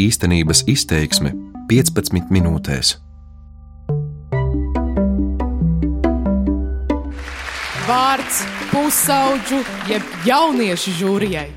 Īstenības 0.00 0.62
izteiksme 0.70 1.34
15 1.68 2.30
minūtēs. 2.32 2.94
Vārds 7.84 8.38
pusauģu 8.70 9.58
jeb 9.90 10.14
jauniešu 10.24 10.94
žūrijai. 11.02 11.48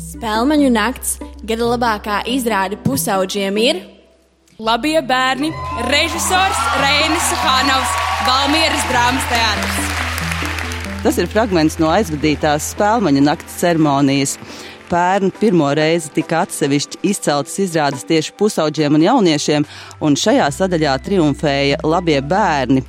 Spēlmaņu 0.00 0.72
nakts 0.74 1.18
gada 1.46 1.68
labākā 1.74 2.22
izrāde 2.32 2.80
pusauģiem 2.82 3.60
ir 3.62 3.82
Labie 4.56 4.96
bērni, 5.04 5.50
režisors 5.92 6.60
Reinis 6.80 7.26
Hānavs, 7.44 7.90
Valmieras 8.24 8.86
drāmas 8.88 9.26
teātris. 9.28 9.90
Tas 11.04 11.20
ir 11.20 11.28
fragments 11.30 11.76
no 11.78 11.92
aizvadītās 11.92 12.72
spēļu 12.72 13.20
nakts 13.20 13.60
ceremonijas. 13.60 14.38
Pērn 14.86 15.32
pirmo 15.40 15.66
reizi 15.74 16.12
tika 16.14 16.44
atsevišķi 16.44 17.00
izceltas 17.10 17.56
izrādes 17.58 18.04
tieši 18.06 18.34
pusauģiem 18.38 18.94
un 18.94 19.02
jauniešiem, 19.02 19.66
un 20.06 20.18
šajā 20.18 20.46
sadaļā 20.54 20.92
triumfēja 21.02 21.80
labie 21.82 22.20
bērni. 22.22 22.84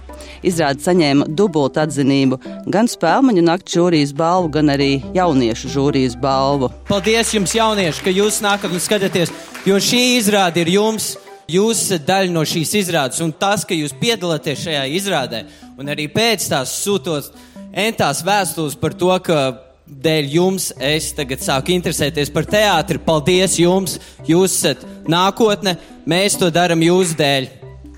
Izrāde 0.45 0.83
saņēma 0.85 1.25
dubultu 1.33 1.81
atzinību, 1.81 2.37
gan 2.69 2.89
spēļu 2.89 3.41
nakts 3.41 3.73
žūrijas 3.73 4.13
balvu, 4.17 4.51
gan 4.59 4.69
arī 4.73 4.91
jauniešu 5.15 5.73
žūrijas 5.73 6.17
balvu. 6.21 6.69
Paldies 6.89 7.33
jums, 7.33 7.55
jaunieši, 7.57 8.05
ka 8.05 8.13
jūs 8.13 8.41
nākat 8.45 8.73
un 8.73 8.83
skatāties, 8.83 9.33
jo 9.65 9.81
šī 9.81 10.03
izrāde 10.19 10.61
ir 10.65 10.75
jums. 10.77 11.15
Jūs 11.47 11.85
esat 11.85 12.03
daļa 12.03 12.33
no 12.35 12.41
šīs 12.43 12.73
izrādes, 12.75 13.21
un 13.23 13.31
tas, 13.31 13.61
ka 13.63 13.71
jūs 13.71 13.93
piedalāties 13.95 14.65
šajā 14.65 14.81
izrādē, 14.97 15.45
un 15.79 15.87
arī 15.87 16.09
pēc 16.11 16.43
tās 16.51 16.73
sūtot 16.81 17.29
entās 17.71 18.19
vēstules 18.27 18.75
par 18.81 18.97
to, 18.99 19.13
ka 19.23 19.37
dēļ 19.87 20.29
jums 20.35 20.69
es 20.83 21.11
tagad 21.17 21.41
sāku 21.43 21.73
interesēties 21.75 22.31
par 22.33 22.47
teātri. 22.49 23.01
Paldies 23.03 23.57
jums! 23.61 23.97
Jūs 24.27 24.59
esat 24.59 24.85
nākotne, 25.07 25.77
mēs 26.09 26.37
to 26.39 26.51
darām 26.53 26.83
jūsu 26.83 27.17
dēļ. 27.19 27.51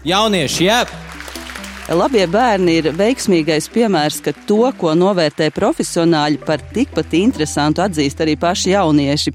Jaunieši, 0.07 0.67
jā! 0.69 0.83
Labie 1.89 2.27
bērni 2.29 2.75
ir 2.77 2.87
veiksmīgais 2.93 3.65
piemērs, 3.73 4.19
ka 4.21 4.29
to, 4.45 4.67
ko 4.77 4.91
novērtē 4.93 5.47
profesionāļi, 5.55 6.37
par 6.45 6.61
tikpat 6.75 7.15
interesantu 7.17 7.81
atzīst 7.81 8.19
arī 8.21 8.35
paši 8.37 8.75
jaunieši. 8.75 9.33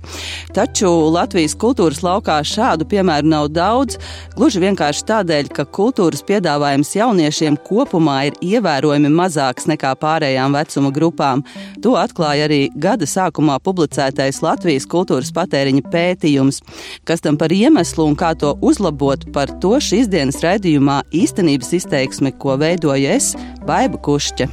Taču 0.54 0.86
Latvijas 1.10 1.56
kultūras 1.58 2.04
laukā 2.06 2.36
šādu 2.46 2.86
piemēru 2.86 3.26
nav 3.32 3.48
daudz, 3.50 3.98
gluži 4.36 4.62
vienkārši 4.62 5.02
tādēļ, 5.08 5.50
ka 5.56 5.64
kultūras 5.66 6.22
piedāvājums 6.28 6.92
jauniešiem 6.94 7.56
kopumā 7.66 8.20
ir 8.28 8.38
ievērojami 8.38 9.10
mazāks 9.10 9.66
nekā 9.72 9.90
pārējām 9.98 10.54
vecuma 10.54 10.94
grupām. 10.94 11.42
To 11.82 11.96
atklāja 11.98 12.46
arī 12.46 12.60
gada 12.78 13.10
sākumā 13.10 13.58
publicētais 13.66 14.38
Latvijas 14.46 14.86
kultūras 14.86 15.34
patēriņa 15.34 15.88
pētījums. 15.90 16.62
Kas 17.02 17.26
tam 17.26 17.34
par 17.40 17.50
iemeslu 17.50 18.06
un 18.12 18.14
kā 18.14 18.30
to 18.38 18.54
uzlabot, 18.62 19.26
par 19.34 19.50
to 19.58 19.74
šīs 19.82 20.06
dienas 20.14 20.38
raidījumā 20.46 21.02
īstenības 21.10 21.74
izteiksme 21.82 22.36
ko 22.44 22.58
veidoju 22.60 23.08
es, 23.16 23.32
Baiba 23.64 23.98
Kušķa. 24.04 24.50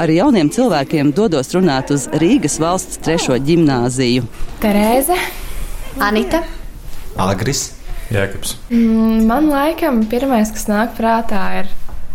Ar 0.00 0.08
jauniem 0.08 0.48
cilvēkiem 0.48 1.10
dodos 1.16 1.50
runāt 1.52 1.90
uz 1.92 2.06
Rīgas 2.20 2.56
valsts 2.60 3.00
trešo 3.04 3.36
ģimnāziju. 3.44 4.24
Terēze, 4.62 5.16
Anita, 6.00 6.40
Agris, 7.20 7.66
Jēkabs. 8.12 8.56
Mm, 8.72 9.26
man 9.28 9.50
laikam 9.52 10.00
pirmais, 10.08 10.52
kas 10.56 10.64
nāk 10.72 10.96
prātā, 10.96 11.42
ir 11.60 11.68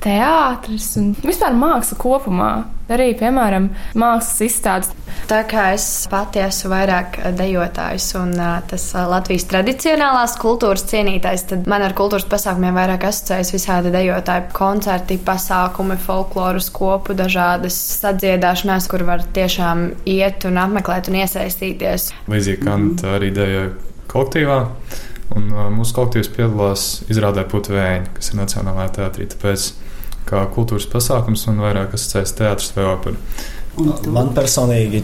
teātris 0.05 0.93
un 1.01 1.11
vispār 1.25 1.57
māksla 1.57 1.97
kopumā. 1.99 2.53
Arī, 2.85 3.15
piemēram, 3.17 3.71
mākslas 3.97 4.43
izstādes. 4.45 4.91
Tā 5.25 5.39
kā 5.49 5.71
es 5.73 5.85
pati 6.11 6.43
esmu 6.43 6.69
vairāk 6.69 7.15
dejotājs 7.33 8.11
un 8.19 8.35
tas 8.69 8.83
Latvijas 9.09 9.47
tradicionālās 9.49 10.35
kultūras 10.37 10.83
cienītājs, 10.91 11.47
tad 11.49 11.69
man 11.71 11.81
ar 11.81 11.95
kultūras 11.97 12.27
pasākumiem 12.29 12.77
vairāk 12.77 13.07
asociējas 13.09 13.53
visādi 13.55 13.93
dejotāji 13.95 14.51
koncerti, 14.53 15.17
pasākumi, 15.25 15.97
folkloras 16.03 16.69
kopu, 16.75 17.15
dažādas 17.17 17.79
sadziedāšanās, 18.03 18.89
kur 18.91 19.07
var 19.09 19.25
tiešām 19.33 19.87
iet 20.05 20.45
un 20.45 20.61
apmeklēt 20.61 21.09
un 21.09 21.17
iesaistīties. 21.23 22.11
Līdzīgi 22.29 22.61
kā 22.67 22.77
arī 23.15 23.33
dejoja 23.33 23.73
kolektīvā. 24.13 24.61
Un, 25.35 25.49
uh, 25.49 25.71
mūsu 25.73 25.95
kolektīvs 25.97 26.29
piedalās 26.35 26.85
izrādē 27.09 27.47
Putvēņa, 27.49 28.13
kas 28.13 28.29
ir 28.29 28.37
Nacionālajā 28.43 28.91
teātrī. 28.99 29.25
Tāpēc 29.33 29.65
kā 30.29 30.45
kultūras 30.55 30.87
pasākums 30.91 31.45
un 31.51 31.61
vairāk 31.63 31.95
asociēts 31.97 32.35
teātris 32.39 32.73
vai 32.77 32.89
opera. 32.93 33.19
Man 34.07 34.29
personīgi 34.35 35.01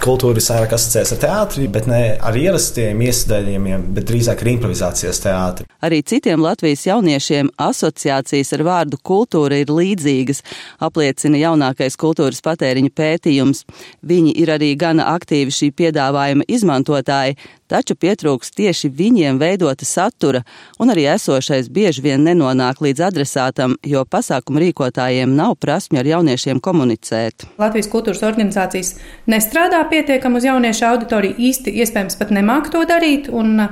kultūra 0.00 0.40
ir 0.40 0.44
vairāk 0.44 0.74
asociēta 0.76 1.14
ar 1.14 1.20
teātri, 1.22 1.66
bet 1.72 1.86
ne 1.88 2.00
ar 2.16 2.36
ierastiem 2.36 3.00
iestrādājumiem, 3.04 3.86
bet 3.96 4.06
drīzāk 4.08 4.42
ar 4.42 4.50
improvizācijas 4.54 5.20
teātri. 5.24 5.66
Arī 5.84 6.00
citiem 6.06 6.42
Latvijas 6.44 6.84
jauniešiem 6.88 7.50
asociācijas 7.60 8.52
ar 8.56 8.64
vārdu 8.68 9.00
kultūra 9.04 9.60
ir 9.60 9.72
līdzīgas, 9.72 10.42
apliecina 10.84 11.40
jaunākais 11.40 11.98
kultūras 12.00 12.40
patēriņa 12.44 12.94
pētījums. 12.96 13.64
Viņi 14.04 14.34
ir 14.40 14.54
arī 14.56 14.72
gana 14.80 15.10
aktīvi 15.14 15.54
šī 15.54 15.70
piedāvājuma 15.76 16.48
izmantotāji, 16.48 17.38
taču 17.70 17.96
pietrūks 17.98 18.52
tieši 18.54 18.90
viņiem 18.94 19.40
veidota 19.40 19.86
satura, 19.88 20.44
un 20.78 20.92
arī 20.94 21.06
esošais 21.14 21.70
bieži 21.72 22.04
vien 22.04 22.24
nenonāk 22.26 22.82
līdz 22.84 23.04
adresātam, 23.08 23.76
jo 23.84 24.04
pasākumu 24.04 24.62
rīkotājiem 24.64 25.36
nav 25.36 25.56
prasmju 25.60 26.02
ar 26.02 26.10
jauniešiem 26.14 26.62
komunicēt. 26.64 27.46
Latvijas 27.60 27.90
kultūras 27.92 28.24
organizācijas 28.26 28.94
nestrādā 29.30 29.82
pietiekami 29.90 30.40
uz 30.40 30.48
jauniešu 30.48 30.88
auditoriju, 30.92 31.38
īsti 31.50 31.76
iespējams 31.84 32.18
pat 32.20 32.34
nemāk 32.34 32.72
to 32.74 32.84
darīt. 32.88 33.30
Un, 33.32 33.68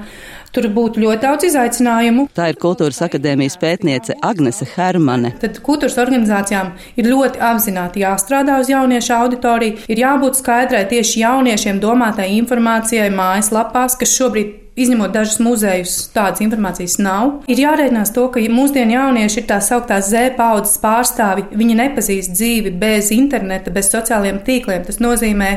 Tur 0.52 0.66
būtu 0.68 1.00
ļoti 1.00 1.24
daudz 1.24 1.46
izaicinājumu. 1.48 2.26
Tā 2.36 2.50
ir 2.52 2.58
Kultūras 2.60 2.98
akadēmijas 3.06 3.54
pētniece 3.56 4.18
Agnese 4.20 4.66
Hermane. 4.74 5.30
Tad 5.40 5.62
kultūras 5.64 5.96
organizācijām 6.02 6.74
ir 7.00 7.08
ļoti 7.08 7.40
apzināti 7.40 8.02
jāstrādā 8.02 8.58
uz 8.60 8.68
jauniešu 8.68 9.14
auditoriju, 9.16 9.78
ir 9.88 10.02
jābūt 10.02 10.36
skaidrai 10.42 10.82
tieši 10.90 11.22
jauniešiem 11.22 11.80
domātai 11.80 12.28
informācijai 12.36 13.08
mājaslapās, 13.82 13.98
kas 13.98 14.16
šobrīd 14.16 14.61
izņemot 14.76 15.12
dažus 15.12 15.38
muzejus, 15.42 15.94
tādas 16.14 16.40
informācijas 16.44 16.96
nav. 17.02 17.42
Ir 17.50 17.60
jārēķinās 17.60 18.12
to, 18.16 18.26
ka 18.32 18.40
mūsdienu 18.40 18.96
jaunieši 18.96 19.42
ir 19.42 19.48
tā 19.50 19.58
sauktā 19.64 19.98
Z 20.00 20.32
paudzes 20.38 20.78
pārstāvi. 20.82 21.44
Viņi 21.52 21.76
nepazīst 21.82 22.32
dzīvi 22.32 22.72
bez 22.80 23.10
interneta, 23.12 23.72
bez 23.74 23.90
sociālajiem 23.92 24.40
tīkliem. 24.46 24.86
Tas 24.86 25.00
nozīmē, 25.02 25.50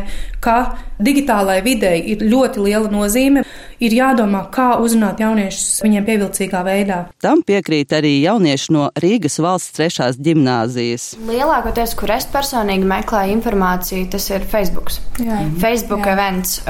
ka 0.43 0.75
digitālai 0.99 1.61
videi 1.63 2.01
ir 2.11 2.25
ļoti 2.27 2.65
liela 2.65 2.91
nozīme. 2.91 3.45
Ir 3.83 3.95
jādomā, 3.95 4.45
kā 4.51 4.75
uzrunāt 4.79 5.19
jauniešus 5.19 5.81
viņiem 5.83 6.05
pievilcīgā 6.07 6.61
veidā. 6.67 6.99
Tam 7.23 7.41
piekrīt 7.43 7.91
arī 7.95 8.13
jaunieši 8.23 8.75
no 8.75 8.89
Rīgas 9.03 9.35
valsts 9.43 9.75
trešās 9.75 10.19
ģimnāzijas. 10.23 11.09
Lielākoties, 11.27 11.95
kur 11.99 12.13
es 12.15 12.27
personīgi 12.31 12.87
meklēju 12.87 13.35
informāciju, 13.35 14.07
tas 14.15 14.29
ir 14.31 14.47
Facebook. 14.47 14.93
Jā. 15.19 15.41
Facebook 15.59 16.05
Jā. 16.07 16.15
events, 16.15 16.61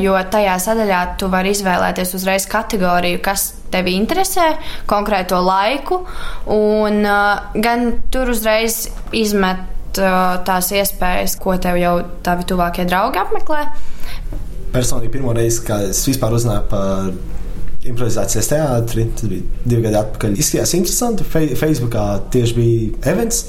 jo 0.00 0.16
tajā 0.32 0.58
sadaļā 0.60 1.00
tu 1.20 1.30
vari 1.32 1.54
izvēlēties 1.56 1.89
uzreiz 2.16 2.46
kategoriju, 2.50 3.20
kas 3.24 3.50
tevi 3.70 3.96
interesē, 3.98 4.52
konkrēto 4.90 5.40
laiku, 5.44 6.02
un 6.54 7.02
uh, 7.02 7.52
gan 7.54 8.02
tur 8.10 8.30
uzreiz 8.34 8.86
izmet 9.16 9.98
uh, 10.00 10.40
tās 10.46 10.70
iespējas, 10.74 11.38
ko 11.40 11.56
tev 11.62 11.78
jau 11.80 11.96
tavi 12.26 12.46
tuvākie 12.48 12.86
draugi 12.88 13.22
apmeklē 13.22 13.64
personīgi 14.74 15.10
pirmo 15.12 15.34
reizi, 15.36 15.62
kad 15.66 15.90
es 15.90 16.02
vispār 16.08 16.34
uzzināju 16.36 16.66
par 16.70 17.10
improvizācijas 17.90 18.50
teātri, 18.50 19.06
tas 19.16 19.30
bija 19.30 19.64
divi 19.64 19.84
gadi 19.86 19.98
atpakaļ. 20.02 20.36
Izskatījās 20.36 20.74
interesanti. 20.76 21.26
Facebookā 21.58 22.06
tieši 22.32 22.56
bija 22.58 23.12
events. 23.14 23.44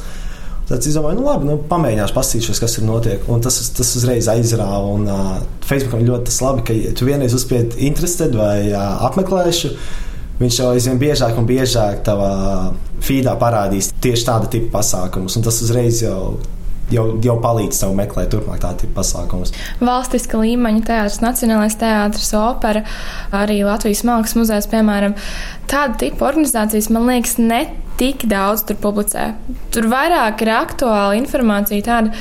Tad 0.71 0.85
es 0.87 0.95
domāju, 0.95 1.17
nu 1.19 1.25
labi, 1.25 1.47
nu, 1.49 1.57
pamēģināšu 1.67 2.15
paskatīšos, 2.15 2.61
kas 2.63 2.77
tur 2.77 2.85
notiek. 2.87 3.25
Un 3.31 3.41
tas, 3.43 3.57
tas 3.75 3.89
uzreiz 3.99 4.29
aizrāva. 4.31 4.85
Un 4.93 5.03
uh, 5.11 5.33
Facebookam 5.67 6.05
ļoti 6.07 6.29
tas 6.29 6.39
labi, 6.45 6.63
ka 6.69 6.77
tu 6.95 7.07
vienreiz 7.09 7.35
uzspied 7.35 7.75
interesēt 7.89 8.37
vai 8.39 8.69
uh, 8.69 9.03
apmeklēšu. 9.09 9.73
Viņš 10.39 10.61
jau 10.61 10.69
aizvien 10.71 11.01
biežāk 11.01 11.35
un 11.37 11.49
biežāk 11.49 11.99
tavā 12.07 12.31
feedā 13.03 13.35
parādīs 13.41 13.91
tieši 14.01 14.25
tāda 14.29 14.47
tipa 14.55 14.79
pasākumus. 14.79 15.35
Un 15.37 15.45
tas 15.45 15.59
uzreiz 15.65 15.99
jau 16.05 16.39
jau, 16.95 17.05
jau 17.23 17.35
palīdz 17.43 17.83
tev 17.83 17.93
meklēt 17.97 18.31
turpmāk 18.33 18.61
tādu 18.63 18.89
pasākumus. 18.95 19.53
Valstiska 19.83 20.39
līmeņa 20.41 20.83
teātris, 20.87 21.21
Nacionālais 21.23 21.77
teātris, 21.79 22.31
opera, 22.37 22.83
arī 23.35 23.61
Latvijas 23.67 24.03
Mākslas 24.07 24.37
muzejs, 24.39 24.69
piemēram, 24.71 25.15
tāda 25.71 25.99
tipa 26.05 26.29
organizācijas, 26.31 26.91
man 26.93 27.07
liekas, 27.11 27.37
ne 27.41 27.65
tik 28.01 28.25
daudz 28.29 28.65
tur 28.65 28.79
publicē. 28.81 29.31
Tur 29.73 29.89
vairāk 29.91 30.41
ir 30.41 30.53
aktuāla 30.55 31.17
informācija 31.19 31.85
tāda 31.85 32.13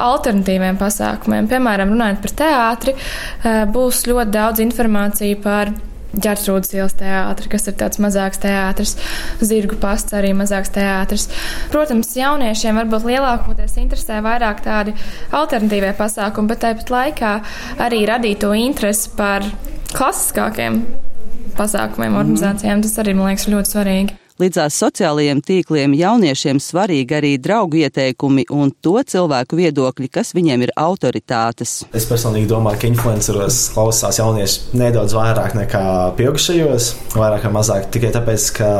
alternatīviem 0.00 0.78
pasākumiem. 0.80 1.50
Piemēram, 1.50 1.92
runājot 1.92 2.22
par 2.24 2.38
teātri, 2.42 2.96
eh, 2.96 3.66
būs 3.68 4.06
ļoti 4.08 4.32
daudz 4.32 4.64
informācija 4.64 5.42
par 5.42 5.74
ģērtrūdas 6.16 6.72
ielas 6.72 6.94
teātris, 6.96 7.50
kas 7.52 7.66
ir 7.68 7.76
tāds 7.76 8.00
mazāks 8.00 8.40
teātris, 8.40 8.94
zirgu 9.44 9.76
pasts 9.80 10.16
arī 10.16 10.32
mazāks 10.36 10.72
teātris. 10.72 11.28
Protams, 11.72 12.14
jauniešiem 12.16 12.80
varbūt 12.80 13.08
lielākoties 13.10 13.76
interesē 13.82 14.22
vairāk 14.24 14.62
tādi 14.64 14.96
alternatīvie 15.36 15.92
pasākumi, 15.98 16.48
bet 16.48 16.64
tāpat 16.64 16.92
laikā 16.96 17.34
arī 17.84 18.06
radīt 18.08 18.40
to 18.46 18.54
interesi 18.56 19.10
par 19.16 19.44
klasiskākiem 19.92 20.84
pasākumiem, 21.56 22.12
Mhm. 22.12 22.20
organizācijām. 22.22 22.82
Tas 22.82 22.96
arī 23.04 23.14
man 23.14 23.34
liekas 23.34 23.50
ļoti 23.52 23.76
svarīgi. 23.76 24.25
Līdzās 24.36 24.76
sociālajiem 24.76 25.38
tīkliem 25.40 25.94
jauniešiem 25.96 26.58
svarīgi 26.60 27.14
arī 27.16 27.30
draugu 27.40 27.78
ieteikumi 27.80 28.42
un 28.52 28.68
to 28.84 28.98
cilvēku 29.00 29.56
viedokļi, 29.56 30.10
kas 30.12 30.34
viņiem 30.36 30.66
ir 30.66 30.72
autoritātes. 30.76 31.78
Es 31.96 32.04
personīgi 32.04 32.50
domāju, 32.50 32.82
ka 32.82 32.90
influenceros 32.90 33.62
klausās 33.72 34.20
jaunieši 34.20 34.76
nedaudz 34.76 35.16
vairāk 35.16 35.56
nekā 35.56 35.86
pieaugušajos, 36.20 36.90
vairāk 37.16 37.48
vai 37.48 37.54
mazāk 37.56 37.88
tikai 37.96 38.12
tāpēc, 38.18 38.50
ka 38.60 38.70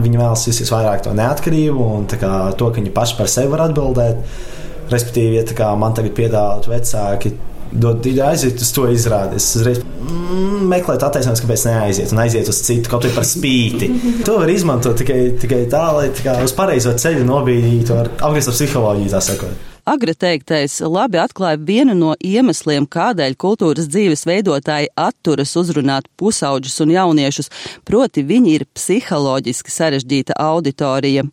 viņi 0.00 0.18
vēlas 0.18 0.48
justies 0.50 0.74
vairāk 0.74 1.06
to 1.06 1.14
neatkarību 1.14 1.90
un 1.94 2.10
to, 2.10 2.18
ka 2.66 2.74
viņi 2.80 2.96
paši 2.98 3.20
par 3.20 3.30
sevi 3.30 3.54
var 3.54 3.68
atbildēt. 3.68 4.42
Respektīvi, 4.90 5.44
ja 5.46 5.70
man 5.78 5.94
tagad 5.94 6.18
piedāvātu 6.18 6.74
vecāki. 6.74 7.36
Dod 7.74 8.06
aiziet 8.06 8.60
uz 8.62 8.70
to 8.74 8.86
izrādi. 8.92 9.40
Es 9.40 9.48
uzreiz 9.58 9.80
mm, 9.82 10.62
meklēju 10.70 11.02
attaisnojumus, 11.08 11.42
kāpēc 11.42 11.66
neaiziet, 11.66 12.14
un 12.14 12.22
aiziet 12.22 12.50
uz 12.52 12.62
citu, 12.62 12.92
kaut 12.92 13.08
vai 13.08 13.12
par 13.16 13.26
spīti. 13.26 13.90
To 14.26 14.38
var 14.44 14.54
izmantot 14.54 14.98
tikai, 15.02 15.20
tikai 15.42 15.64
tā, 15.72 15.84
lai 15.98 16.08
tā 16.14 16.28
kā, 16.28 16.38
uz 16.46 16.54
pareizo 16.54 16.94
ceļu 16.94 17.26
nobīdītu 17.26 17.98
ar 17.98 18.12
apgāstu 18.30 18.54
psiholoģiju, 18.54 19.14
tā 19.16 19.22
sakot. 19.32 19.73
Agra 19.84 20.14
teiktais 20.16 20.78
labi 20.80 21.18
atklāja 21.20 21.58
vienu 21.60 21.92
no 21.92 22.14
iemesliem, 22.24 22.86
kādēļ 22.88 23.34
kultūras 23.36 23.90
dzīves 23.92 24.22
veidotāji 24.24 24.88
atturas 24.96 25.50
uzrunāt 25.60 26.06
pusauģus 26.16 26.78
un 26.80 26.94
jauniešus, 26.94 27.50
proti 27.84 28.24
viņi 28.24 28.54
ir 28.56 28.64
psiholoģiski 28.72 29.74
sarežģīta 29.74 30.38
auditorija. 30.40 31.26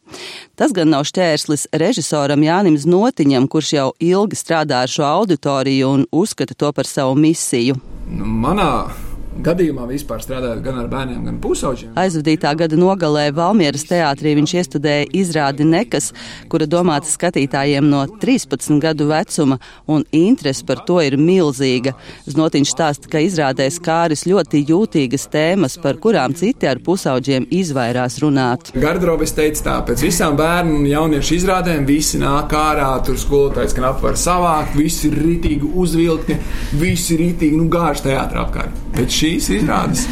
Tas 0.60 0.76
gan 0.76 0.92
nav 0.92 1.08
šķērslis 1.08 1.70
režisoram 1.72 2.44
Jānim 2.44 2.76
Znotiņam, 2.76 3.48
kurš 3.48 3.72
jau 3.78 3.88
ilgi 4.04 4.40
strādā 4.40 4.84
ar 4.84 4.92
šo 4.92 5.08
auditoriju 5.08 5.94
un 5.96 6.04
uzskata 6.12 6.52
to 6.52 6.74
par 6.76 6.90
savu 6.90 7.16
misiju. 7.16 7.80
Manā 8.12 9.11
gadījumā 9.46 9.88
vispār 9.90 10.22
strādājot 10.24 10.62
gan 10.66 10.80
ar 10.82 10.90
bērniem, 10.92 11.24
gan 11.28 11.40
pusauģiem. 11.44 11.94
Aizvadītā 12.00 12.52
gada 12.60 12.78
nogalē 12.80 13.28
Valmieras 13.36 13.86
teātrī 13.90 14.34
viņš 14.38 14.54
iestudēja 14.62 15.10
izrādi 15.18 15.66
Nekas, 15.68 16.12
kura 16.52 16.68
domāta 16.70 17.10
skatītājiem 17.10 17.88
no 17.92 18.04
13 18.22 18.80
gadu 18.84 19.10
vecuma, 19.12 19.58
un 19.92 20.06
interese 20.16 20.66
par 20.68 20.84
to 20.88 21.00
ir 21.04 21.18
milzīga. 21.20 21.96
Znotiņš 22.30 22.74
stāsta, 22.76 23.12
ka 23.12 23.24
izrādē 23.24 23.68
skāris 23.74 24.26
ļoti 24.30 24.64
jūtīgas 24.70 25.28
tēmas, 25.34 25.78
par 25.82 26.00
kurām 26.04 26.36
citi 26.38 26.70
ar 26.70 26.82
pusauģiem 26.84 27.50
izvairās 27.62 28.20
runāt. 28.24 28.74
Garderobes 28.78 29.36
teica 29.38 29.66
tā, 29.68 29.78
pēc 29.90 30.06
visām 30.08 30.38
bērnu 30.40 30.80
un 30.80 30.88
jauniešu 30.90 31.38
izrādēm 31.40 31.88
visi 31.90 32.22
nāk 32.22 32.54
ārā, 32.58 32.92
tur 33.06 33.20
skolotājs 33.22 33.76
knapi 33.78 34.08
var 34.10 34.20
savākt, 34.20 34.78
visi 34.78 35.10
ir 35.10 35.20
ritīgi 35.22 35.74
uzvilkti, 35.82 36.40
visi 36.82 37.16
ir 37.16 37.26
ritīgi, 37.28 37.58
nu 37.58 37.70
gāž 37.72 38.06
teātrā 38.06 38.46
apkārt. 38.46 38.91
Pēc 38.96 39.18
šīs 39.22 39.50
izrādes 39.58 40.06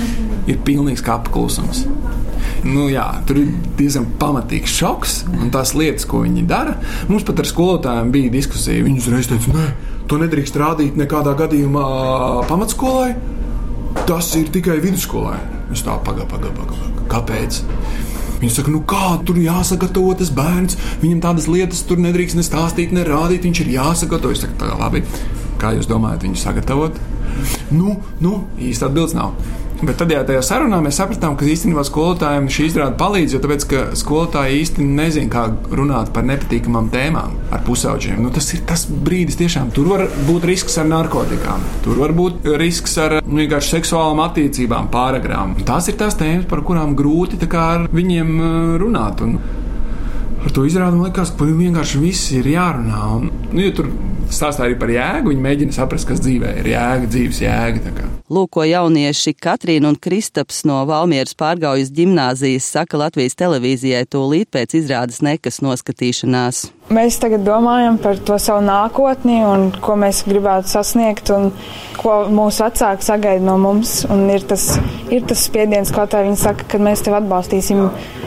ir 0.49 0.59
pilnīgs 0.65 1.03
kapa 1.05 1.31
klusums. 1.33 1.83
Nu, 2.63 2.87
jā, 2.91 3.05
tur 3.27 3.39
ir 3.39 3.51
diezgan 3.79 4.07
pamatīgs 4.19 4.73
šoks, 4.79 5.15
un 5.31 5.51
tās 5.53 5.73
lietas, 5.77 6.07
ko 6.09 6.23
viņi 6.25 6.45
dara. 6.49 6.75
Mums 7.11 7.25
pat 7.27 7.39
ar 7.39 7.47
skolotājiem 7.47 8.11
bija 8.15 8.33
diskusija. 8.33 8.83
Viņi 8.83 8.99
uzreiz 8.99 9.29
teica, 9.31 9.53
nē, 9.55 9.67
to 10.11 10.19
nedrīkst 10.19 10.59
rādīt 10.59 10.99
nekādā 10.99 11.35
gadījumā 11.39 11.85
pamatskolai. 12.49 13.13
Tas 14.09 14.31
ir 14.37 14.51
tikai 14.53 14.79
vidusskolai. 14.83 15.37
Es 15.73 15.83
tā 15.85 15.95
pagaidu, 16.05 16.27
pagaidu, 16.31 16.55
pagaidu. 16.57 17.07
Kāpēc? 17.11 17.61
Viņi 18.39 18.53
saka, 18.55 18.71
nu 18.71 18.81
kā 18.87 19.17
tur 19.27 19.39
jāsagatavo 19.41 20.13
tas 20.19 20.31
bērns. 20.35 20.77
Viņam 21.03 21.23
tādas 21.25 21.49
lietas 21.51 21.83
tur 21.87 21.99
nedrīkst 22.01 22.39
ne 22.39 22.45
stāstīt, 22.45 22.93
ne 22.95 23.03
rādīt. 23.07 23.45
Viņš 23.47 23.63
ir 23.65 23.73
jāsagatavo. 23.75 24.35
Es 24.35 24.43
saku, 24.45 24.55
tā 24.61 24.71
labi. 24.79 25.03
Kā 25.59 25.73
jūs 25.75 25.89
domājat, 25.89 26.23
viņu 26.27 26.39
sagatavot? 26.39 26.99
Nu, 27.71 27.99
nu 28.23 28.43
īsti 28.59 28.87
atbildes 28.89 29.17
nav. 29.17 29.35
Bet 29.79 29.95
tad, 29.95 30.11
ja 30.11 30.25
tajā 30.27 30.41
sarunā 30.43 30.81
mēs 30.83 30.97
sapratām, 30.99 31.37
ka 31.39 31.45
īstenībā 31.47 31.85
skolotājiem 31.87 32.49
šī 32.51 32.65
izrāde 32.67 32.97
palīdz, 32.99 33.35
jo 33.35 33.39
tāpēc, 33.45 33.65
skolotāji 34.01 34.57
īsti 34.59 34.83
nezina, 34.83 35.29
kā 35.31 35.43
runāt 35.71 36.11
par 36.15 36.25
nepatīkamām 36.27 36.89
tēmām 36.91 37.37
ar 37.55 37.63
pusauģiem. 37.63 38.19
Nu, 38.19 38.31
tas 38.35 38.49
ir 38.57 38.65
tas 38.67 38.83
brīdis, 38.91 39.39
tiešām 39.39 39.71
tur 39.75 39.87
var 39.93 40.03
būt 40.27 40.49
risks 40.49 40.75
ar 40.81 40.89
narkotikām, 40.89 41.63
tur 41.85 42.01
var 42.03 42.11
būt 42.17 42.49
risks 42.59 42.97
ar 42.99 43.21
nu, 43.21 43.39
vienkārši 43.39 43.77
seksuālām 43.77 44.19
attiecībām, 44.25 44.91
pāragrām. 44.91 45.55
Tās 45.63 45.87
ir 45.87 45.95
tās 46.01 46.19
tēmas, 46.19 46.49
par 46.51 46.65
kurām 46.67 46.97
grūti 46.99 47.39
ar 47.55 47.87
viņiem 47.95 48.35
runāt. 48.83 49.23
Un, 49.23 49.39
Ar 50.39 50.53
to 50.55 50.63
izrādi 50.63 50.95
man 50.95 51.09
liekas, 51.09 51.33
ka 51.35 51.43
vienkārši 51.43 51.99
viss 51.99 52.29
ir 52.31 52.45
jārunā. 52.47 52.99
Un, 53.17 53.25
nu, 53.51 53.59
ja 53.59 53.73
tur 53.75 53.89
stāstā 54.29 54.67
arī 54.67 54.79
par 54.79 54.93
jēgu, 54.93 55.33
viņi 55.33 55.45
mēģina 55.45 55.75
saprast, 55.75 56.09
kas 56.09 56.23
dzīvē 56.23 56.55
ir 56.61 56.73
jēga, 56.75 57.11
dzīves 57.11 57.43
jēga. 57.45 58.18
Lūk, 58.29 58.51
ko 58.53 58.61
jaunieši 58.61 59.31
Katrīna 59.41 59.89
un 59.89 59.95
Kristaps 59.97 60.61
no 60.69 60.83
Valmieras 60.85 61.33
pārgaujas 61.33 61.89
ģimnāzijas 61.97 62.67
saka 62.75 62.99
Latvijas 63.01 63.33
televīzijai 63.39 64.03
tūlīt 64.05 64.51
pēc 64.53 64.75
izrādes 64.77 65.23
nekas 65.25 65.63
noskatīšanās. 65.65 66.67
Mēs 66.93 67.17
tagad 67.21 67.41
domājam 67.45 67.97
par 68.01 68.21
to 68.25 68.37
savu 68.41 68.61
nākotni 68.65 69.39
un 69.45 69.67
ko 69.81 69.97
mēs 69.97 70.23
gribētu 70.29 70.69
sasniegt 70.69 71.29
un 71.33 71.51
ko 71.97 72.23
mūsu 72.33 72.63
vecāki 72.67 73.05
sagaida 73.05 73.45
no 73.45 73.57
mums. 73.61 74.03
Un 74.09 74.25
ir 74.29 74.45
tas, 74.49 74.71
ir 75.13 75.25
tas 75.29 75.49
spiediens, 75.49 75.89
kaut 75.93 76.13
kā 76.13 76.21
viņi 76.25 76.39
saka, 76.41 76.65
ka 76.69 76.81
mēs 76.81 77.05
tevi 77.05 77.17
atbalstīsim 77.19 77.83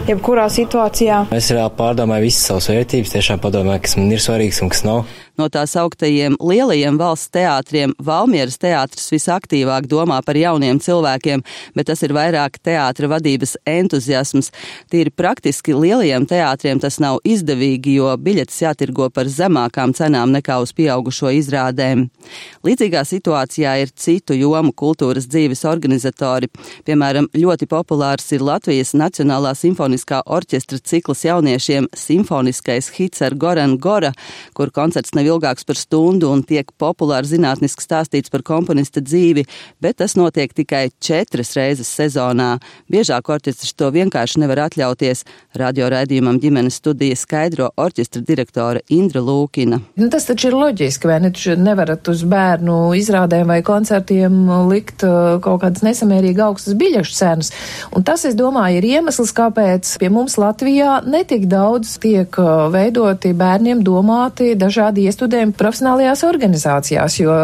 jebkurā 0.07 0.47
situācijā. 0.51 1.25
Es 1.35 1.51
reāli 1.55 1.75
pārdomāju 1.79 2.27
visas 2.27 2.47
savas 2.51 2.71
vērtības, 2.71 3.15
tiešām 3.17 3.43
padomāju, 3.43 3.83
kas 3.87 3.99
man 3.99 4.15
ir 4.15 4.23
svarīgs 4.23 4.63
un 4.63 4.71
kas 4.71 4.87
nav. 4.87 5.05
No 5.41 5.49
tās 5.49 5.73
augtajiem 5.81 6.37
lielajiem 6.45 6.99
valsts 7.01 7.33
teātriem 7.33 7.95
Valmieras 8.05 8.59
teātris 8.61 9.09
visaktīvāk 9.15 9.89
domā 9.93 10.19
par 10.25 10.39
jauniem 10.41 10.81
cilvēkiem, 10.83 11.45
bet 11.77 11.91
tas 11.91 12.03
ir 12.03 12.17
vairāk 12.17 12.59
teātra 12.65 13.11
vadības 13.13 13.57
entuziasms. 13.69 14.51
Tīri 14.93 15.13
praktiski 15.15 15.77
lielajiem 15.77 16.27
teātriem 16.31 16.81
tas 16.83 16.99
nav 17.03 17.21
izdevīgi, 17.29 17.99
jo 18.01 18.13
biļetes 18.17 18.63
jātirgo 18.65 19.11
par 19.13 19.31
zemākām 19.31 19.95
cenām 19.97 20.33
nekā 20.35 20.59
uz 20.65 20.73
pieaugušo 20.77 21.33
izrādēm. 21.39 22.07
Līdzīgā 22.67 23.03
situācijā 23.07 23.75
ir 23.83 23.93
citu 23.99 24.37
jomu 24.39 24.73
kultūras 24.73 25.27
dzīves 25.31 25.65
organizatori. 25.69 26.49
Piemēram, 26.87 27.29
ļoti 27.37 27.69
populārs 27.71 28.29
ir 28.35 28.45
Latvijas 28.47 28.95
Nacionālā 28.99 29.55
simfoniskā 29.59 30.23
orķestra 30.27 30.79
cikls 30.79 31.25
jauniešiem 31.27 31.89
Simfoniskais 31.99 32.91
hits 32.97 33.23
ar 33.27 33.37
Goran 33.39 33.77
Gora, 33.83 34.13
kur 34.57 34.73
koncerts 34.75 35.15
nav 35.17 35.29
ilgāks 35.29 35.67
par 35.67 35.79
stundu 35.79 36.31
un 36.33 36.45
tiek 36.47 36.71
populāri 36.81 37.31
zinātniski 37.33 37.85
stāstīts 37.85 38.33
par 38.33 38.45
komponista 38.47 39.03
dzīvi, 39.03 39.45
bet 39.83 39.99
tas 39.99 40.15
notiek 40.19 40.53
tikai 40.55 40.89
četras 41.03 41.53
reizes 41.59 41.91
sezonā. 41.91 42.55
Biežāk 42.93 43.29
orķestrs 43.35 43.75
to 43.75 43.91
vienkārši 43.95 44.43
nevar 44.45 44.69
atļauties. 44.69 45.25
Radio 45.59 45.89
raidījumam 45.93 46.39
ģimenes 46.41 46.79
studija 46.81 47.17
skaidro 47.19 47.71
orķestra 47.81 48.23
direktore 48.27 48.85
Indra 48.95 49.21
Lūkina. 49.25 49.81
Nu, 50.01 50.09
tas 50.13 50.29
taču 50.29 50.51
ir 50.51 50.57
loģiski, 50.57 51.11
vai 51.11 51.19
ne? 51.25 51.33
Taču 51.33 51.57
nevarat 51.59 52.09
uz 52.13 52.23
bērnu 52.29 52.77
izrādēm 52.99 53.51
vai 53.51 53.61
koncertiem 53.67 54.39
likt 54.71 55.05
uh, 55.07 55.39
kaut 55.45 55.63
kādas 55.65 55.85
nesamērīgi 55.85 56.45
augstas 56.45 56.77
biļešu 56.79 57.17
cenas. 57.17 57.53
Un 57.97 58.05
tas, 58.07 58.27
es 58.29 58.37
domāju, 58.39 58.81
ir 58.81 58.89
iemesls, 58.99 59.35
kāpēc 59.37 59.95
pie 60.01 60.11
mums 60.13 60.39
Latvijā 60.41 61.01
netik 61.09 61.49
daudz 61.51 61.97
tiek 62.03 62.37
uh, 62.41 62.69
veidoti 62.73 63.33
bērniem 63.37 63.83
domāti 63.85 64.53
dažādi 64.59 65.07
iestudējumi 65.09 65.57
profesionālajās 65.59 66.25
organizācijās, 66.29 67.19
jo 67.23 67.37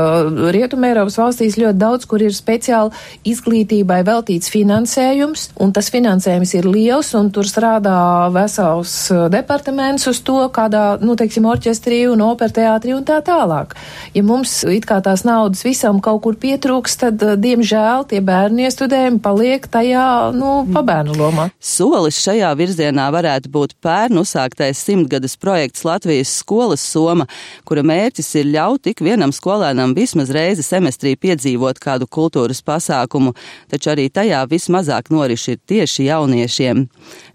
Rietumē 0.54 0.92
Eiropas 0.92 1.18
valstīs 1.21 1.59
ļoti 1.61 1.80
daudz, 1.80 2.09
kur 2.09 2.23
ir 2.25 2.28
speciāli 2.37 2.95
izglītībai 3.29 4.01
veltīts 4.07 4.51
finansējums, 4.53 5.49
un 5.63 5.73
tas 5.77 5.91
finansējums 5.93 6.55
ir 6.59 6.69
liels, 6.69 7.13
un 7.19 7.31
tur 7.35 7.49
strādā 7.49 7.99
vesels 8.35 8.95
departaments 9.33 10.09
uz 10.11 10.21
to, 10.25 10.41
kādā, 10.55 10.99
nu, 11.05 11.17
teiksim, 11.19 11.47
orķestrī 11.49 12.05
un 12.11 12.25
operteātrī 12.27 12.95
un 12.97 13.07
tā 13.09 13.21
tālāk. 13.25 13.77
Ja 14.17 14.25
mums 14.27 14.61
it 14.69 14.89
kā 14.89 15.01
tās 15.05 15.25
naudas 15.29 15.65
visam 15.67 16.01
kaut 16.05 16.23
kur 16.25 16.39
pietrūks, 16.41 16.99
tad, 17.03 17.23
diemžēl, 17.43 18.09
tie 18.11 18.21
bērnu 18.25 18.65
iestudējumi 18.67 19.23
paliek 19.25 19.69
tajā, 19.71 20.09
nu, 20.37 20.65
pabērnu 20.75 21.17
lomā. 21.19 21.49
Solis 21.61 22.19
šajā 22.25 22.51
virzienā 22.59 23.09
varētu 23.15 23.53
būt 23.53 23.77
pērn 23.85 24.23
uzsāktais 24.23 24.81
simtgades 24.83 25.37
projekts 25.41 25.85
Latvijas 25.87 26.33
skolas 26.41 26.83
soma, 26.85 27.29
kura 27.69 27.85
mērķis 27.87 28.33
ir 28.41 28.51
ļaut 28.55 28.91
ik 28.91 29.03
vienam 29.05 29.35
skolēnam 29.35 29.95
vismaz 29.97 30.33
reizi 30.35 30.65
semestrī 30.67 31.15
piedzīvot 31.21 31.81
kādu 31.83 32.08
kultūras 32.12 32.62
pasākumu, 32.67 33.35
taču 33.71 33.93
arī 33.95 34.09
tajā 34.12 34.43
vismazāk 34.50 35.12
noriši 35.15 35.55
ir 35.55 35.61
tieši 35.69 36.09
jauniešiem. 36.09 36.85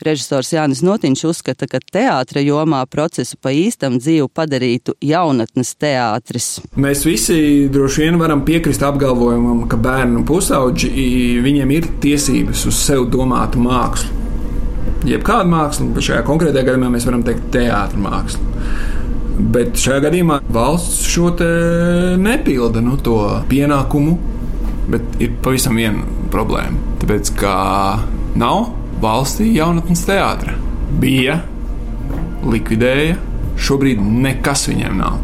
Režisors 0.04 0.54
Jānis 0.54 0.84
Notiņš 0.86 1.26
uzskata, 1.30 1.68
ka 1.70 1.82
teātra 1.82 2.44
jomā 2.44 2.84
procesu 2.90 3.38
pa 3.42 3.54
īstam 3.56 4.00
dzīvu 4.02 4.30
padarītu 4.34 4.98
jaunatnes 5.02 5.76
teātris. 5.80 6.50
Mēs 6.76 7.06
visi 7.08 7.70
droši 7.74 8.06
vien 8.06 8.20
varam 8.22 8.44
piekrist 8.46 8.84
apgalvojumam, 8.86 9.66
ka 9.72 9.80
bērnu 9.80 10.26
pusauģi 10.28 10.92
viņiem 11.44 11.78
ir 11.78 11.88
tiesības 12.04 12.68
uz 12.70 12.82
sev 12.84 13.08
domātu 13.14 13.62
mākslu. 13.64 14.22
Jebkāda 15.08 15.48
māksla, 15.52 15.90
bet 15.96 16.06
šajā 16.06 16.24
konkrētajā 16.28 16.68
gadījumā 16.70 16.92
mēs 16.94 17.08
varam 17.08 17.24
teikt 17.28 17.50
teātris 17.56 18.04
māksla. 18.04 18.52
Bet 19.54 19.80
šajā 19.82 20.04
gadījumā 20.06 20.38
valsts 20.54 21.08
šo 21.10 21.32
nepilda 22.22 22.84
nu, 22.86 22.96
to 23.02 23.18
pienākumu, 23.50 24.14
bet 24.92 25.20
ir 25.24 25.36
pavisam 25.44 25.78
viena 25.80 26.06
problēma. 26.34 26.96
Tāpēc, 27.02 27.34
ka 27.40 27.54
nav 28.40 28.72
valstī 29.04 29.50
jaunatnes 29.56 30.06
teātra. 30.08 30.56
Bija, 31.02 31.40
likvidēja, 32.48 33.20
šobrīd 33.60 34.02
nekas 34.02 34.68
viņiem 34.70 35.00
nav. 35.00 35.22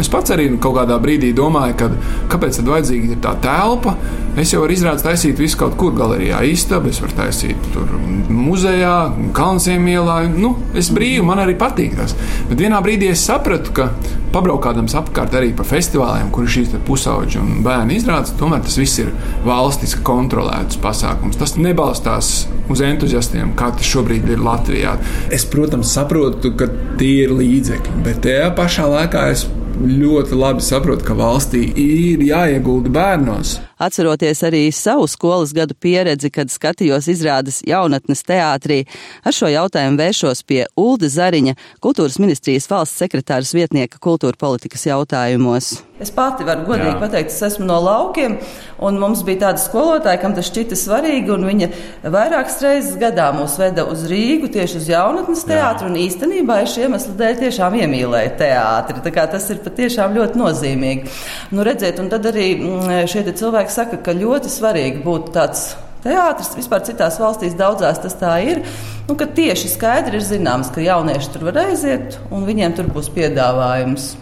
Es 0.00 0.08
pats 0.12 0.32
arī 0.32 0.46
kaut 0.56 0.78
kādā 0.78 0.96
brīdī 1.02 1.32
domāju, 1.36 1.76
ka, 1.82 1.88
kāpēc 2.32 2.58
tad 2.60 2.70
vajadzīga 2.72 3.18
tā 3.24 3.34
telpa. 3.44 3.94
Es 4.40 4.54
jau 4.54 4.62
varu 4.62 4.72
izrādīt, 4.72 5.04
taisīt 5.04 5.40
visu 5.42 5.58
kaut 5.60 5.76
kur 5.80 5.92
galerijā, 5.96 6.40
istabā, 6.48 6.88
es 6.88 7.02
varu 7.02 7.18
taisīt 7.18 7.68
tur 7.74 7.90
muzejā, 8.32 8.96
Kalnsiem 9.36 9.84
ielā. 9.92 10.22
Nu, 10.32 10.54
es 10.78 10.88
brīvi, 10.94 11.20
man 11.26 11.42
arī 11.42 11.58
patīk 11.60 11.98
tas. 11.98 12.16
Bet 12.48 12.60
vienā 12.64 12.80
brīdī 12.84 13.12
es 13.12 13.24
sapratu, 13.28 13.74
ka 13.76 13.90
pabraukādams 14.32 14.96
apkārt 14.96 15.36
arī 15.36 15.52
pa 15.56 15.66
festivāliem, 15.68 16.32
kur 16.32 16.46
ir 16.46 16.54
šīs 16.56 16.72
pusauģi 16.88 17.40
un 17.42 17.54
bērni 17.66 18.00
izrādes, 18.00 18.32
tomēr 18.40 18.64
tas 18.64 18.78
viss 18.80 19.02
ir 19.04 19.12
valstiski 19.44 20.00
kontrolēts 20.08 20.80
pasākums. 20.82 21.36
Tas 21.40 21.58
nebalstās 21.60 22.32
uz 22.72 22.84
entuziastiem, 22.86 23.52
kā 23.58 23.68
tas 23.76 23.88
šobrīd 23.92 24.30
ir 24.32 24.40
Latvijā. 24.40 24.96
Es, 25.32 25.44
protams, 25.48 25.92
saprotu, 25.92 26.54
ka 26.56 26.70
tie 27.00 27.26
ir 27.26 27.36
līdzekļi, 27.36 27.98
bet 28.06 28.24
tajā 28.24 28.54
pašā 28.56 28.88
laikā 28.88 29.28
es 29.34 29.44
ļoti 29.82 30.38
labi 30.38 30.64
saprotu, 30.64 31.04
ka 31.06 31.16
valstī 31.18 31.64
ir 31.78 32.22
jāiegulda 32.28 32.92
bērnos. 32.92 33.56
Atceroties 33.82 34.44
arī 34.46 34.62
savu 34.70 35.08
skolas 35.10 35.50
gadu 35.56 35.74
pieredzi, 35.74 36.30
kad 36.30 36.52
skatījos 36.52 37.08
izrādes 37.10 37.62
jaunatnes 37.66 38.22
teātrī, 38.28 38.84
ar 39.26 39.34
šo 39.34 39.50
jautājumu 39.50 39.98
vēršos 39.98 40.44
pie 40.46 40.60
Ulda 40.78 41.10
Zariņa, 41.10 41.56
kultūras 41.82 42.20
ministrijas 42.22 42.70
valsts 42.70 43.02
sekretāras 43.02 43.50
vietnieka 43.56 43.98
kultūra 44.02 44.38
politikas 44.38 44.86
jautājumos. 44.86 45.80
Es 46.02 46.10
pati 46.10 46.42
varu 46.42 46.64
godīgi 46.66 46.96
Jā. 46.96 46.98
pateikt, 46.98 47.30
es 47.30 47.42
esmu 47.46 47.66
no 47.68 47.76
laukiem, 47.82 48.38
un 48.82 48.96
mums 48.98 49.20
bija 49.26 49.44
tāda 49.44 49.62
skolotāja, 49.62 50.18
kam 50.22 50.32
tas 50.34 50.48
šķita 50.48 50.78
svarīgi, 50.78 51.30
un 51.30 51.46
viņa 51.46 51.68
vairākas 52.10 52.58
reizes 52.64 52.96
gadā 52.98 53.28
mūs 53.36 53.54
veda 53.60 53.84
uz 53.86 54.02
Rīgu 54.10 54.50
tieši 54.50 54.80
uz 54.80 54.88
jaunatnes 54.90 55.44
teātru, 55.46 55.92
un 55.92 56.00
īstenībā 56.02 56.58
es 56.64 56.74
šiem 56.74 56.92
iemeslu 56.92 57.14
dēļ 57.16 57.38
tiešām 57.40 57.76
iemīlēju 57.80 58.32
teātri. 58.40 59.02
Tā 59.04 59.12
kā 59.14 59.24
tas 59.32 59.48
ir 59.52 59.60
patiešām 59.64 60.16
ļoti 60.16 60.40
nozīmīgi. 60.40 61.12
Nu, 61.54 61.64
redziet, 61.66 62.00
un 62.02 62.10
tad 62.12 62.26
arī 62.28 62.48
mm, 62.58 63.06
šie 63.10 63.24
cilvēki 63.30 63.71
saka, 63.72 63.98
ka 64.04 64.14
ļoti 64.16 64.50
svarīgi 64.52 65.02
būtu 65.04 65.32
tāds 65.34 65.72
teātris. 66.04 66.52
Vispār 66.58 66.82
citās 66.86 67.18
valstīs 67.22 67.56
daudzās 67.58 68.00
tas 68.02 68.16
tā 68.18 68.34
ir. 68.44 68.62
Nu, 69.08 69.16
tieši 69.16 69.70
skaidri 69.72 70.18
ir 70.18 70.26
zināms, 70.26 70.70
ka 70.74 70.84
jaunieši 70.84 71.32
tur 71.34 71.48
var 71.50 71.62
aiziet 71.66 72.18
un 72.30 72.46
viņiem 72.48 72.76
tur 72.78 72.90
būs 72.92 73.10
piedāvājums. 73.14 74.12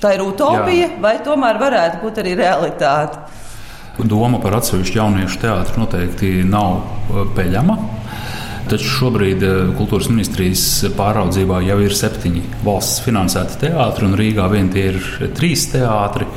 Tā 0.00 0.14
ir 0.16 0.24
utopija, 0.24 0.88
Jā. 0.88 0.96
vai 1.02 1.18
tomēr 1.24 1.60
varētu 1.60 2.00
būt 2.04 2.22
arī 2.22 2.36
realitāte? 2.38 3.20
Doma 4.00 4.38
par 4.40 4.54
atsevišķu 4.56 4.96
jauniešu 4.96 5.42
teātru 5.42 5.82
noteikti 5.82 6.38
nav 6.48 6.78
uh, 6.78 7.26
peļama. 7.36 7.76
Taču 8.70 8.86
šobrīd 8.86 9.42
eh, 9.42 9.56
kultūras 9.74 10.06
ministrijas 10.12 10.62
pāraudzībā 10.94 11.58
jau 11.66 11.80
ir 11.82 11.94
septiņi 11.96 12.42
valsts 12.62 13.02
finansēti 13.02 13.64
teātri, 13.64 14.06
un 14.06 14.14
Rīgā 14.20 14.46
vien 14.52 14.70
tie 14.70 14.84
ir 14.92 15.00
trīs 15.34 15.64
teātri. 15.72 16.28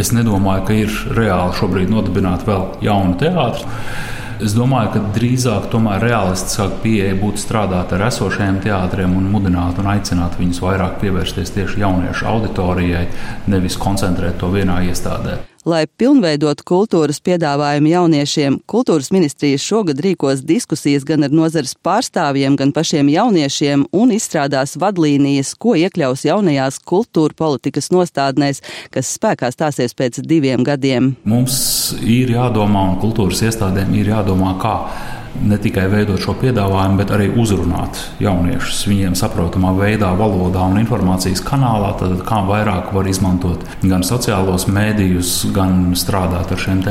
Es 0.00 0.14
nedomāju, 0.16 0.64
ka 0.70 0.78
ir 0.86 0.96
reāli 1.18 1.58
šobrīd 1.60 1.92
nodibināt 1.92 2.46
vēl 2.48 2.64
jaunu 2.86 3.18
teātru. 3.20 3.68
Es 4.42 4.56
domāju, 4.56 4.94
ka 4.94 5.04
drīzāk 5.18 5.68
tomēr 5.70 6.00
realistiskāk 6.02 6.80
pieeja 6.82 7.12
būtu 7.20 7.44
strādāt 7.44 7.92
ar 7.92 8.08
esošajiem 8.08 8.62
teātriem 8.64 9.12
un 9.20 9.28
mudināt 9.30 9.78
un 9.78 9.92
aicināt 9.92 10.40
viņus 10.40 10.64
vairāk 10.64 10.96
pievērsties 11.04 11.52
tieši 11.54 11.84
jauniešu 11.84 12.26
auditorijai, 12.32 13.06
nevis 13.52 13.76
koncentrēt 13.78 14.40
to 14.40 14.50
vienā 14.56 14.80
iestādē. 14.88 15.42
Lai 15.62 15.84
pilnveidotu 15.86 16.64
kultūras 16.66 17.20
piedāvājumu 17.22 17.92
jauniešiem, 17.92 18.56
kultūras 18.66 19.12
ministrijas 19.14 19.62
šogad 19.62 20.00
rīkos 20.02 20.40
diskusijas 20.42 21.04
gan 21.06 21.22
ar 21.22 21.30
nozares 21.30 21.76
pārstāvjiem, 21.86 22.56
gan 22.58 22.72
pašiem 22.74 23.06
jauniešiem 23.12 23.84
un 23.94 24.10
izstrādās 24.10 24.74
vadlīnijas, 24.82 25.54
ko 25.54 25.76
iekļaus 25.78 26.26
jaunajās 26.26 26.80
kultūra 26.82 27.38
politikas 27.38 27.92
nostādnēs, 27.94 28.58
kas 28.90 29.14
spēkā 29.20 29.52
stāsies 29.54 29.94
pēc 29.94 30.18
diviem 30.26 30.66
gadiem. 30.66 31.12
Mums 31.30 31.60
ir 32.02 32.34
jādomā, 32.34 32.88
un 32.90 32.98
kultūras 33.04 33.46
iestādēm 33.46 33.94
ir 34.02 34.10
jādomā, 34.16 34.56
kā 34.58 34.76
ne 35.40 35.58
tikai 35.60 35.86
veidot 35.92 36.20
šo 36.22 36.34
piedāvājumu, 36.40 36.98
bet 37.00 37.12
arī 37.14 37.28
uzrunāt 37.40 38.00
jauniešus 38.22 38.84
viņiem 38.90 39.16
saprotamā 39.18 39.72
veidā, 39.78 40.12
valodā 40.18 40.64
un 40.68 40.80
informācijas 40.82 41.42
kanālā. 41.46 41.94
Tad 42.00 42.24
kā 42.28 42.42
vairāk 42.48 42.92
var 42.96 43.08
izmantot 43.10 43.64
gan 43.82 44.04
sociālos 44.06 44.68
mēdījus, 44.72 45.34
gan 45.56 45.94
strādāt 45.98 46.52
ar 46.52 46.60
šiem 46.60 46.82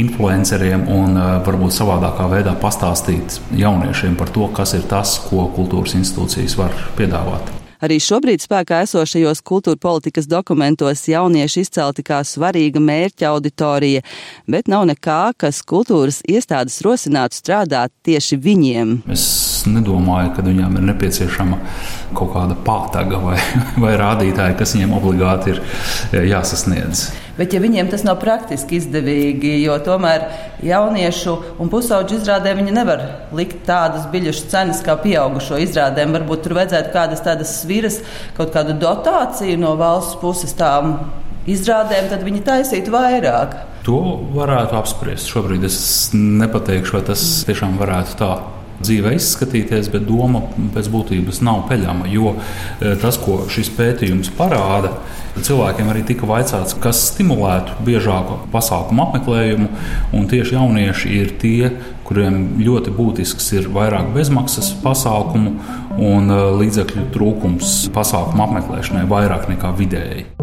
influenceriem 0.00 0.86
un 0.90 1.16
eh, 1.20 1.30
varbūt 1.46 1.76
savādākā 1.76 2.26
veidā 2.32 2.56
pastāstīt 2.60 3.40
jauniešiem 3.56 4.18
par 4.18 4.32
to, 4.34 4.48
kas 4.56 4.74
ir 4.78 4.88
tas, 4.90 5.18
ko 5.28 5.48
kultūras 5.56 5.96
institūcijas 6.00 6.58
var 6.60 6.76
piedāvāt. 6.98 7.59
Arī 7.80 7.96
šobrīd 8.02 8.42
spēkā 8.44 8.82
esošajos 8.84 9.40
kultūra 9.46 9.78
politikas 9.80 10.28
dokumentos 10.28 11.06
jaunieši 11.08 11.64
izcelti 11.64 12.04
kā 12.04 12.20
svarīga 12.26 12.82
mērķa 12.84 13.30
auditorija, 13.30 14.02
bet 14.50 14.68
nav 14.68 14.84
nekā, 14.90 15.20
kas 15.40 15.62
kultūras 15.64 16.20
iestādes 16.28 16.80
rosinātu 16.84 17.38
strādāt 17.40 17.94
tieši 18.04 18.36
viņiem. 18.44 18.98
Es 19.12 19.24
nedomāju, 19.68 20.34
ka 20.36 20.44
viņām 20.44 20.76
ir 20.76 20.86
nepieciešama 20.90 21.60
kaut 22.16 22.34
kāda 22.34 22.58
pātaga 22.66 23.20
vai, 23.24 23.38
vai 23.82 23.96
rādītāja, 24.00 24.58
kas 24.60 24.76
viņiem 24.76 24.94
obligāti 25.00 25.54
ir 25.54 25.64
eh, 25.64 26.28
jāsasniedz. 26.34 27.08
Bet, 27.40 27.54
ja 27.56 27.60
viņiem 27.62 27.88
tas 27.88 28.02
nav 28.04 28.18
praktiski 28.20 28.76
izdevīgi, 28.76 29.54
jo 29.62 29.78
tomēr 29.80 30.26
jauniešu 30.66 31.32
un 31.62 31.70
pusauģu 31.72 32.18
izrādē 32.18 32.52
viņi 32.58 32.74
nevar 32.76 33.04
likt 33.32 33.62
tādas 33.64 34.04
biļešu 34.12 34.50
cenas 34.52 34.82
kā 34.84 34.98
pieaugušo 35.00 35.56
izrādēm, 35.64 36.12
varbūt 36.18 36.44
tur 36.44 36.58
vajadzētu 36.58 36.92
kādas 36.92 37.24
tādas 37.24 37.54
sviras, 37.62 38.02
kaut 38.36 38.52
kādu 38.52 38.76
dotāciju 38.82 39.56
no 39.62 39.72
valsts 39.80 40.20
puses 40.20 40.52
tām 40.58 40.98
izrādēm, 41.48 42.12
tad 42.12 42.28
viņi 42.28 42.44
taisītu 42.44 42.92
vairāk. 42.92 43.56
To 43.88 44.00
varētu 44.36 44.76
apspriest. 44.76 45.32
Šobrīd 45.32 45.64
es 45.64 45.80
nepateikšu, 46.12 46.98
vai 46.98 47.04
tas 47.08 47.24
tiešām 47.48 47.80
varētu 47.80 48.20
tā 48.20 48.34
dzīvē 48.80 49.14
izskatīties, 49.16 49.90
bet 49.92 50.06
doma 50.08 50.42
pēc 50.74 50.88
būtības 50.92 51.42
nav 51.46 51.64
peļama. 51.70 52.08
Jo 52.10 52.34
e, 52.36 52.94
tas, 53.00 53.18
ko 53.20 53.42
šis 53.52 53.72
pētījums 53.76 54.32
parāda, 54.38 54.94
cilvēkiem 55.40 55.92
arī 55.92 56.04
tika 56.08 56.28
vaicāts, 56.28 56.76
kas 56.82 57.02
stimulētu 57.12 57.78
biežāku 57.86 58.40
pasākumu 58.54 59.06
apmeklējumu. 59.06 59.70
Tieši 60.30 60.56
jaunieši 60.56 61.14
ir 61.20 61.32
tie, 61.40 61.70
kuriem 62.06 62.60
ļoti 62.62 62.92
būtisks 62.94 63.52
ir 63.58 63.70
vairāk 63.74 64.12
bezmaksas 64.16 64.72
pasākumu 64.84 65.56
un 66.00 66.34
e, 66.34 66.42
līdzekļu 66.64 67.08
trūkums 67.14 67.80
pasākumu 67.94 68.46
apmeklēšanai 68.48 69.08
vairāk 69.10 69.50
nekā 69.52 69.74
vidēji. 69.78 70.39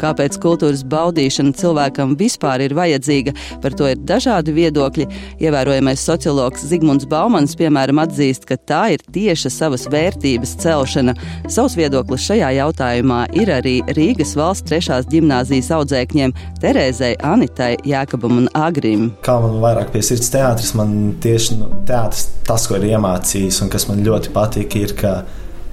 Kāpēc 0.00 0.38
kultūras 0.40 0.82
baudīšana 0.88 1.52
cilvēkam 1.58 2.14
vispār 2.20 2.64
ir 2.64 2.74
vajadzīga, 2.78 3.34
par 3.60 3.74
to 3.76 3.90
ir 3.90 4.00
dažādi 4.08 4.54
viedokļi. 4.56 5.06
Ievērojamais 5.44 6.04
sociologs 6.06 6.64
Zigmunds 6.70 7.08
Baumans, 7.10 7.56
piemēram, 7.60 8.00
atzīst, 8.02 8.46
ka 8.48 8.56
tā 8.56 8.82
ir 8.94 9.04
tieša 9.12 9.52
savas 9.52 9.84
vērtības 9.92 10.54
celšana. 10.62 11.16
Savs 11.52 11.76
viedoklis 11.78 12.24
šajā 12.30 12.52
jautājumā 12.60 13.22
ir 13.36 13.52
arī 13.52 13.76
Rīgas 13.96 14.32
valsts 14.38 14.68
trešās 14.70 15.08
gimnāzijas 15.12 15.70
audzēkņiem 15.76 16.34
Terēzei, 16.62 17.12
Anitai, 17.26 17.74
Jākabam 17.88 18.40
un 18.44 18.48
Agrim. 18.56 19.10
Kā 19.26 19.36
man 19.42 19.60
vairāk 19.62 19.92
pie 19.94 20.04
sirds 20.06 20.32
teātris, 20.32 20.72
man 20.78 20.96
tieši 21.20 21.60
nu, 21.60 21.70
teātris 21.88 22.30
tas, 22.48 22.66
ko 22.68 22.80
ir 22.80 22.88
iemācījis 22.94 23.60
un 23.64 23.70
kas 23.72 23.88
man 23.90 24.02
ļoti 24.06 24.32
patīk, 24.34 24.76
ir, 24.80 24.96
ka 24.98 25.14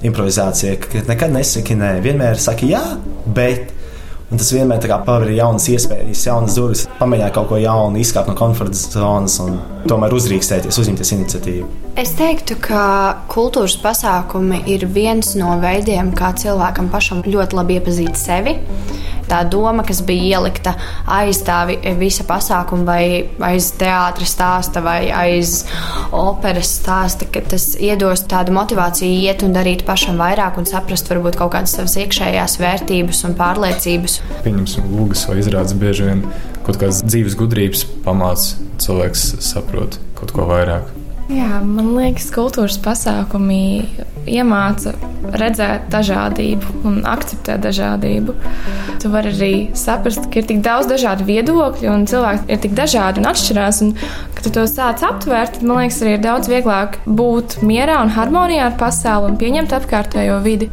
improvizācija, 0.06 0.78
ka 0.84 1.04
nekad 1.08 1.34
nesaki 1.34 1.78
nē, 1.78 1.98
vienmēr 2.06 2.40
saki 2.42 2.72
jā, 2.74 2.84
bet 3.34 3.74
Un 4.28 4.42
tas 4.42 4.50
vienmēr 4.52 4.84
paver 5.08 5.30
jaunas 5.32 5.70
iespējas, 5.72 6.26
jaunas 6.28 6.56
durvis, 6.58 6.82
pamēģināt 7.00 7.32
kaut 7.38 7.48
ko 7.48 7.60
jaunu, 7.62 8.02
izkāpt 8.02 8.28
no 8.28 8.36
komforta 8.36 8.76
zonas 8.76 9.38
un 9.40 9.56
tomēr 9.88 10.12
uzrīkstēties, 10.18 10.80
uzņemties 10.82 11.14
iniciatīvu. 11.16 11.68
Es 11.98 12.12
teiktu, 12.20 12.58
ka 12.60 12.82
kultūras 13.32 13.78
pasākumi 13.80 14.66
ir 14.68 14.84
viens 14.92 15.32
no 15.40 15.56
veidiem, 15.64 16.12
kā 16.18 16.34
cilvēkam 16.36 16.92
pašam 16.92 17.24
ļoti 17.24 17.58
labi 17.58 17.80
iepazīt 17.80 18.20
sevi 18.20 18.58
tā 19.30 19.44
doma, 19.50 19.86
kas 19.88 20.02
bija 20.08 20.38
ielikta 20.38 20.74
aiz 21.18 21.42
tā 21.46 21.60
visa 22.00 22.26
pasākuma, 22.28 22.86
vai 22.88 23.52
aiz 23.52 23.72
teātris 23.80 24.34
stāsta, 24.36 24.84
vai 24.84 25.10
aiz 25.14 25.64
operas 26.16 26.74
stāsta, 26.80 27.28
ka 27.32 27.44
tas 27.54 27.70
iedos 27.80 28.26
tādu 28.30 28.56
motivāciju 28.58 29.24
iet 29.28 29.46
un 29.46 29.56
darīt 29.56 29.86
pašam 29.88 30.20
vairāk 30.22 30.60
un 30.60 30.70
saprast 30.70 31.10
varbūt 31.12 31.40
kaut 31.40 31.54
kādas 31.56 31.78
savas 31.78 31.98
iekšējās 32.04 32.60
vērtības 32.64 33.24
un 33.28 33.38
pārliecības. 33.40 34.20
Pieņemsim, 34.46 34.92
lūgas 34.98 35.28
vai 35.30 35.40
izrādes 35.44 35.78
bieži 35.78 36.12
vien 36.12 36.24
kaut 36.68 36.80
kādas 36.80 37.04
dzīves 37.06 37.38
gudrības 37.40 37.86
pamāca 38.06 38.68
cilvēks 38.84 39.34
saprot 39.44 40.00
kaut 40.18 40.34
ko 40.36 40.48
vairāk. 40.50 40.97
Jā, 41.28 41.58
man 41.60 41.90
liekas, 41.98 42.30
kultūras 42.32 42.78
pasākumi 42.80 43.84
iemāca 44.32 44.94
redzēt 45.36 45.90
dažādību 45.92 46.86
un 46.88 47.02
akceptēt 47.10 47.66
dažādību. 47.66 48.36
Tu 49.04 49.12
vari 49.12 49.34
arī 49.34 49.52
saprast, 49.76 50.30
ka 50.32 50.40
ir 50.40 50.48
tik 50.48 50.62
daudz 50.64 50.88
dažādu 50.88 51.28
viedokļu, 51.28 51.90
un 51.92 52.08
cilvēki 52.08 52.48
ir 52.54 52.64
tik 52.64 52.78
dažādi 52.80 53.20
un 53.20 53.28
atšķirās. 53.34 53.82
Un, 53.84 53.94
kad 54.38 54.48
tu 54.48 54.56
to 54.56 54.64
sāc 54.72 55.04
aptvērt, 55.04 55.58
tad 55.58 55.68
man 55.68 55.84
liekas, 55.84 56.00
arī 56.06 56.16
ir 56.16 56.24
daudz 56.24 56.48
vieglāk 56.52 57.00
būt 57.06 57.60
mierā 57.60 58.00
un 58.06 58.16
harmonijā 58.16 58.72
ar 58.72 58.80
pasauli 58.80 59.34
un 59.34 59.40
pieņemt 59.42 59.76
apkārtējo 59.82 60.40
vidi. 60.48 60.72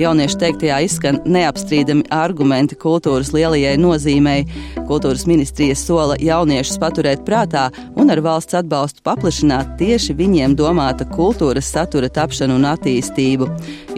Jauniešu 0.00 0.38
teiktajā 0.40 0.78
izskan 0.86 1.18
neapstrīdami 1.28 2.06
argumenti 2.14 2.76
kultūras 2.80 3.32
lielajai 3.34 3.76
nozīmei. 3.80 4.46
Kultūras 4.88 5.26
ministrija 5.28 5.76
sola 5.78 6.16
jauniešus 6.20 6.80
paturēt 6.82 7.24
prātā 7.26 7.68
un 8.00 8.12
ar 8.12 8.22
valsts 8.24 8.56
atbalstu 8.60 9.04
paplašināt 9.06 9.76
tieši 9.80 10.16
viņiem 10.18 10.56
domāta 10.58 11.06
kultūras 11.08 11.70
satura 11.74 12.08
tapšanu 12.08 12.58
un 12.60 12.68
attīstību. 12.72 13.50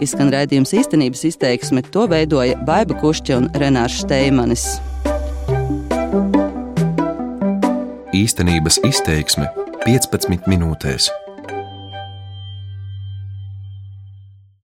Izskan 0.03 0.33
raidījums 0.33 0.75
īstenības 0.75 1.25
izteiksme, 1.31 1.85
to 1.93 2.07
veidoja 2.11 2.59
Baiba 2.67 2.99
Kušķa 2.99 3.39
un 3.39 3.51
Renārs 3.57 4.03
Šteimanis. 4.03 4.67
Īstenības 8.13 8.83
izteiksme 8.85 9.49
15 9.87 10.47
minūtēs. 10.51 11.09